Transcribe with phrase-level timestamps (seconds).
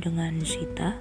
[0.00, 0.96] dengan Sita.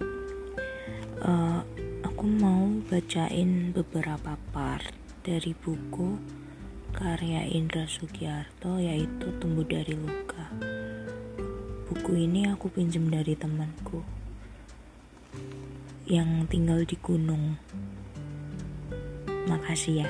[1.24, 1.64] Uh,
[2.04, 4.92] aku mau bacain beberapa part
[5.24, 6.20] dari buku
[6.92, 10.52] karya Indra Sugiarto yaitu Tumbuh dari Luka.
[11.88, 14.04] Buku ini aku pinjam dari temanku
[16.04, 17.56] yang tinggal di gunung.
[19.48, 20.10] Makasih ya.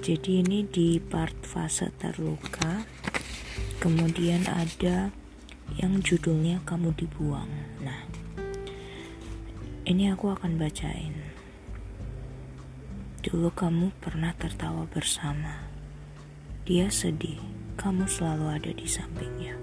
[0.00, 2.88] Jadi ini di part fase terluka.
[3.78, 5.12] Kemudian ada
[5.76, 7.50] yang judulnya kamu dibuang.
[7.84, 8.08] Nah,
[9.84, 11.12] ini aku akan bacain.
[13.20, 15.68] Dulu kamu pernah tertawa bersama.
[16.64, 17.36] Dia sedih,
[17.76, 19.56] kamu selalu ada di sampingnya.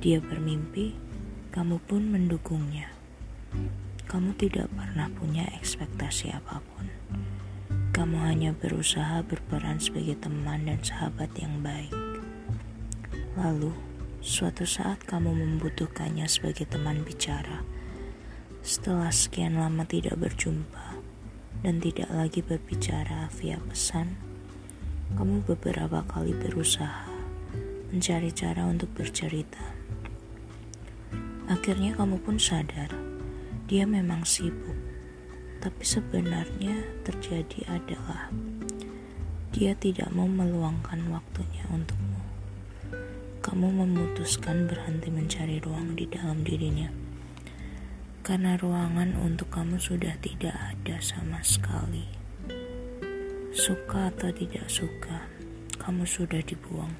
[0.00, 0.96] Dia bermimpi,
[1.52, 2.88] kamu pun mendukungnya.
[4.08, 6.88] Kamu tidak pernah punya ekspektasi apa pun.
[7.90, 11.92] Kamu hanya berusaha berperan sebagai teman dan sahabat yang baik.
[13.36, 13.76] Lalu,
[14.20, 17.64] Suatu saat kamu membutuhkannya sebagai teman bicara.
[18.60, 21.00] Setelah sekian lama tidak berjumpa
[21.64, 24.20] dan tidak lagi berbicara via pesan,
[25.16, 27.08] kamu beberapa kali berusaha
[27.88, 29.64] mencari cara untuk bercerita.
[31.48, 32.92] Akhirnya kamu pun sadar,
[33.72, 34.76] dia memang sibuk.
[35.64, 36.76] Tapi sebenarnya
[37.08, 38.28] terjadi adalah
[39.56, 42.19] dia tidak mau meluangkan waktunya untukmu
[43.50, 46.86] kamu memutuskan berhenti mencari ruang di dalam dirinya.
[48.22, 52.06] Karena ruangan untuk kamu sudah tidak ada sama sekali.
[53.50, 55.26] Suka atau tidak suka,
[55.82, 56.94] kamu sudah dibuang.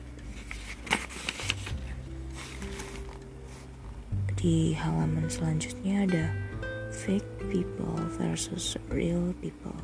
[4.34, 6.26] Di halaman selanjutnya ada
[6.90, 9.78] fake people versus real people.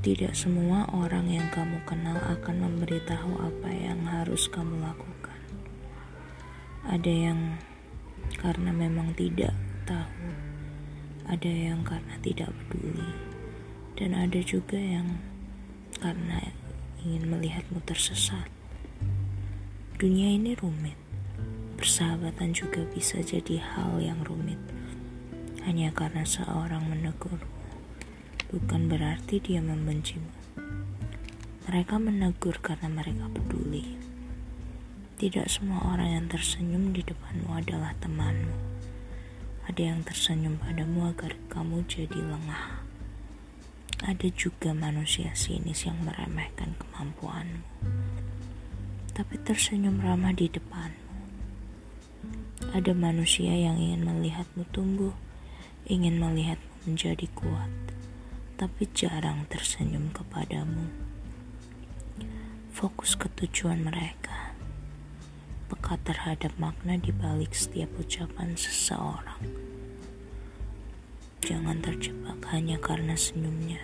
[0.00, 5.36] Tidak semua orang yang kamu kenal akan memberitahu apa yang harus kamu lakukan.
[6.88, 7.60] Ada yang
[8.40, 9.52] karena memang tidak
[9.84, 10.32] tahu,
[11.28, 13.12] ada yang karena tidak peduli,
[14.00, 15.20] dan ada juga yang
[16.00, 16.48] karena
[17.04, 18.48] ingin melihatmu tersesat.
[20.00, 20.96] Dunia ini rumit,
[21.76, 24.64] persahabatan juga bisa jadi hal yang rumit,
[25.68, 27.59] hanya karena seorang menegurmu
[28.50, 30.26] bukan berarti dia membencimu.
[31.70, 33.94] Mereka menegur karena mereka peduli.
[35.22, 38.50] Tidak semua orang yang tersenyum di depanmu adalah temanmu.
[39.70, 42.82] Ada yang tersenyum padamu agar kamu jadi lengah.
[44.02, 47.62] Ada juga manusia sinis yang meremehkan kemampuanmu.
[49.14, 51.06] Tapi tersenyum ramah di depanmu.
[52.74, 55.14] Ada manusia yang ingin melihatmu tumbuh,
[55.86, 57.89] ingin melihatmu menjadi kuat
[58.60, 60.92] tapi jarang tersenyum kepadamu.
[62.76, 64.52] Fokus ke tujuan mereka,
[65.72, 69.40] peka terhadap makna di balik setiap ucapan seseorang.
[71.40, 73.80] Jangan terjebak hanya karena senyumnya.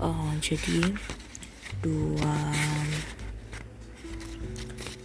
[0.00, 0.96] Oh, jadi
[1.84, 2.40] dua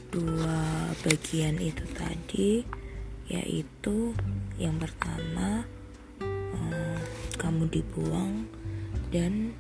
[0.08, 0.60] dua
[1.04, 2.64] bagian itu tadi
[3.28, 4.16] yaitu
[4.56, 5.68] yang pertama
[7.36, 8.48] kamu dibuang
[9.10, 9.56] dan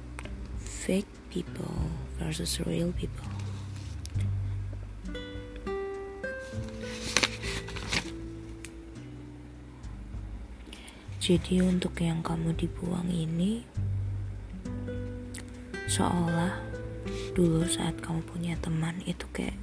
[0.60, 3.28] fake people versus real people.
[11.26, 13.66] Jadi untuk yang kamu dibuang ini
[15.90, 16.54] seolah
[17.34, 19.58] dulu saat kamu punya teman itu kayak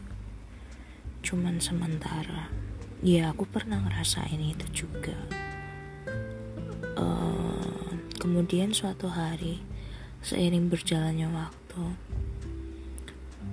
[1.22, 2.50] cuman sementara.
[2.98, 5.14] Ya aku pernah ngerasain itu juga.
[8.22, 9.58] Kemudian suatu hari,
[10.22, 11.98] seiring berjalannya waktu,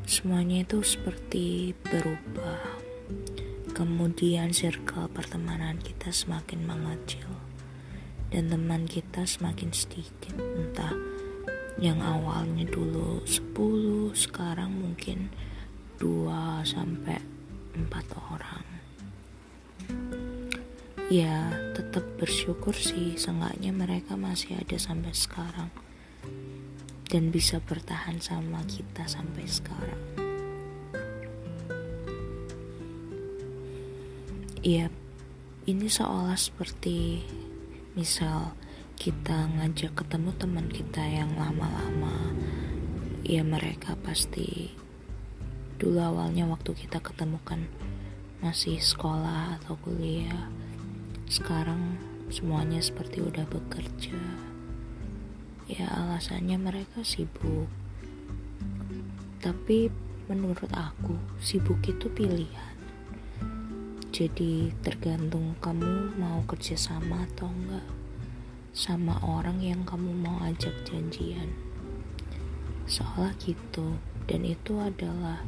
[0.05, 2.77] semuanya itu seperti berubah.
[3.73, 7.25] Kemudian circle pertemanan kita semakin mengecil
[8.29, 10.37] dan teman kita semakin sedikit.
[10.37, 10.93] Entah
[11.81, 15.33] yang awalnya dulu 10, sekarang mungkin
[15.97, 17.17] 2 sampai
[17.73, 17.89] 4
[18.37, 18.68] orang
[21.09, 25.73] ya tetap bersyukur sih seenggaknya mereka masih ada sampai sekarang.
[27.09, 30.01] Dan bisa bertahan sama kita sampai sekarang.
[34.61, 34.93] Iya,
[35.65, 37.25] ini seolah seperti
[37.97, 38.53] misal
[38.93, 42.35] kita ngajak ketemu teman kita yang lama-lama,
[43.25, 44.69] ya mereka pasti
[45.81, 47.65] dulu awalnya waktu kita ketemu kan
[48.43, 50.51] masih sekolah atau kuliah
[51.29, 51.95] sekarang
[52.33, 54.17] semuanya seperti udah bekerja.
[55.69, 57.69] Ya alasannya mereka sibuk.
[59.39, 59.93] Tapi
[60.29, 62.69] menurut aku sibuk itu pilihan
[64.09, 67.87] jadi tergantung kamu mau kerja sama atau enggak
[68.73, 71.49] sama orang yang kamu mau ajak janjian
[72.89, 73.97] seolah gitu
[74.29, 75.41] dan itu adalah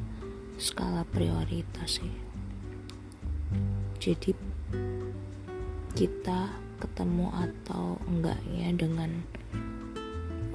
[0.62, 2.18] skala prioritas ya
[4.02, 4.34] jadi
[5.94, 6.50] kita
[6.82, 9.12] ketemu atau enggaknya dengan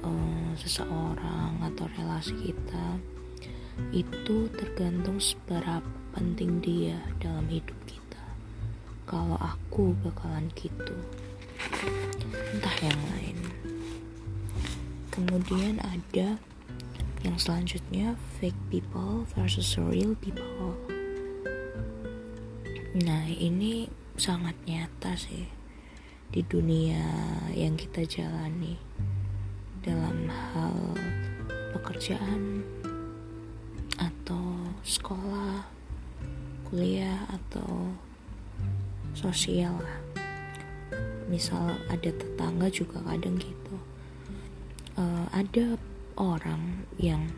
[0.03, 2.99] uh, seseorang atau relasi kita
[3.93, 5.85] itu tergantung seberapa
[6.17, 8.23] penting dia dalam hidup kita.
[9.05, 10.97] Kalau aku bakalan gitu.
[12.57, 13.37] Entah yang lain.
[15.13, 16.41] Kemudian ada
[17.21, 20.73] yang selanjutnya fake people versus real people.
[22.97, 25.45] Nah ini sangat nyata sih
[26.33, 27.05] di dunia
[27.53, 28.73] yang kita jalani
[29.85, 30.73] dalam hal
[31.77, 32.65] pekerjaan
[34.01, 35.69] atau sekolah,
[36.65, 37.93] kuliah atau
[39.13, 39.77] sosial.
[41.29, 43.75] Misal ada tetangga juga kadang gitu.
[44.97, 45.77] Uh, ada
[46.17, 47.29] orang yang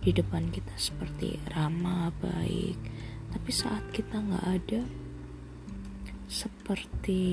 [0.00, 2.80] di depan kita seperti ramah, baik,
[3.36, 4.80] tapi saat kita nggak ada,
[6.30, 7.26] seperti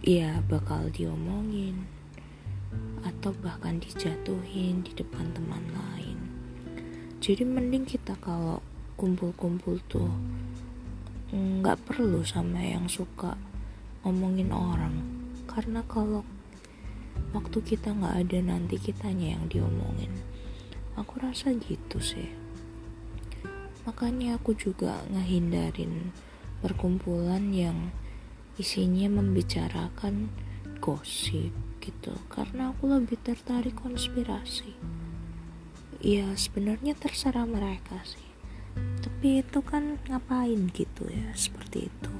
[0.00, 1.84] ya bakal diomongin
[3.04, 6.16] atau bahkan dijatuhin di depan teman lain.
[7.20, 8.64] Jadi mending kita kalau
[8.96, 10.08] kumpul-kumpul tuh
[11.28, 13.36] nggak perlu sama yang suka
[14.00, 15.04] ngomongin orang.
[15.44, 16.24] Karena kalau
[17.36, 20.08] waktu kita nggak ada nanti kitanya yang diomongin.
[20.96, 22.32] Aku rasa gitu sih.
[23.84, 26.16] Makanya aku juga ngehindarin
[26.64, 27.92] perkumpulan yang
[28.56, 30.32] isinya membicarakan
[30.80, 31.52] gosip
[31.84, 32.16] gitu.
[32.32, 34.72] Karena aku lebih tertarik konspirasi.
[36.00, 38.24] Ya sebenarnya terserah mereka sih.
[39.04, 42.12] Tapi itu kan ngapain gitu ya seperti itu.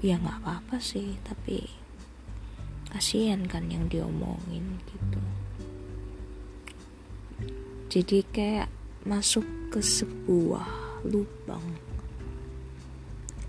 [0.00, 1.68] Ya nggak apa-apa sih tapi
[2.88, 5.20] kasihan kan yang diomongin gitu.
[7.92, 8.72] Jadi kayak
[9.04, 10.68] masuk ke sebuah
[11.04, 11.87] lubang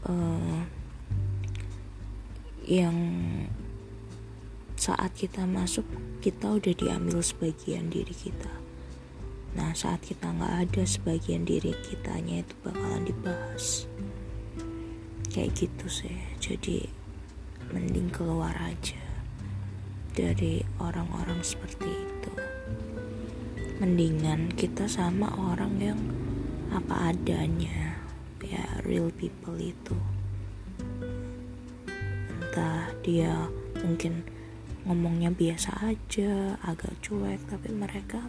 [0.10, 0.62] uh,
[2.66, 2.98] yang
[4.80, 5.86] saat kita masuk
[6.24, 8.50] kita udah diambil sebagian diri kita.
[9.58, 13.90] Nah saat kita nggak ada sebagian diri kitanya itu bakalan dibahas.
[15.30, 16.18] Kayak gitu sih.
[16.42, 16.90] Jadi
[17.70, 18.98] mending keluar aja
[20.10, 22.34] Dari orang-orang seperti itu.
[23.80, 26.00] Mendingan kita sama orang yang
[26.76, 27.89] apa adanya
[28.50, 29.96] Ya real people itu.
[32.42, 33.48] Entah dia
[33.86, 34.26] mungkin
[34.90, 38.26] ngomongnya biasa aja agak cuek tapi mereka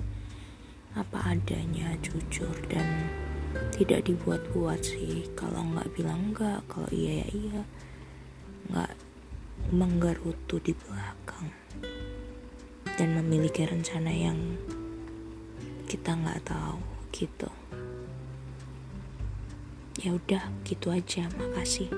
[0.93, 3.09] apa adanya jujur dan
[3.73, 5.25] tidak dibuat-buat sih.
[5.33, 7.63] Kalau nggak bilang nggak kalau iya ya iya.
[8.69, 8.93] Nggak
[9.73, 11.49] menggerutu di belakang
[13.01, 14.37] dan memiliki rencana yang
[15.89, 16.81] kita nggak tahu
[17.13, 17.60] gitu
[20.01, 21.29] ya udah gitu aja.
[21.37, 21.93] Makasih